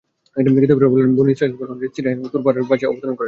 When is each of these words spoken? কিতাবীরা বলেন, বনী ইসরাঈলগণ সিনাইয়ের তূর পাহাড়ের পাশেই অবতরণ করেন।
কিতাবীরা 0.55 0.91
বলেন, 0.93 1.09
বনী 1.17 1.31
ইসরাঈলগণ 1.33 1.69
সিনাইয়ের 1.95 2.31
তূর 2.31 2.41
পাহাড়ের 2.45 2.67
পাশেই 2.69 2.89
অবতরণ 2.89 3.01
করেন। 3.07 3.17